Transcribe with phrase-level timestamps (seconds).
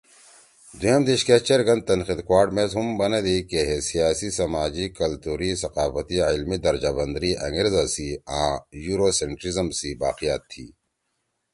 [0.79, 6.29] دُھوئم دیِشکے چیرگن تنقید کُواڑ میس ہُم بنَدی کے ہے سیاسی، سماجی، کلتوری، ثقافتی آں
[6.33, 8.07] علمی درجہ بندی انگریزا سی
[8.39, 8.51] آں
[8.85, 10.65] یوروسینٹریزم (Eurocentrism) سی باقیات تھی۔